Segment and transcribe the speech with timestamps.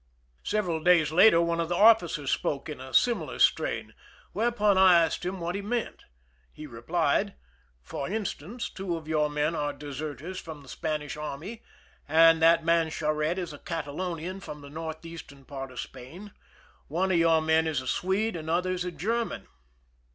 [0.43, 3.93] Several days later one of the officers spoke in a similar strain,
[4.31, 6.05] whereupon I asked him what he meant.
[6.51, 7.35] He replied:
[7.83, 11.61] "For instance, two of your men are deserters from the Spanish army,
[12.07, 16.31] and that man Charette is a Catalonian from the northeastern part of Spain;
[16.87, 19.45] one of your men is a Swede; another is a German."